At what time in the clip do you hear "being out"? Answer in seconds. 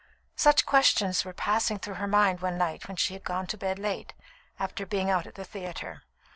4.87-5.27